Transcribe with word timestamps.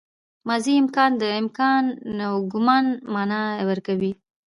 ماضي 0.47 0.73
امکاني 0.81 1.15
د 1.21 1.23
امکان 1.41 1.83
او 2.27 2.33
ګومان 2.51 2.85
مانا 3.13 3.41
ورکوي. 3.69 4.11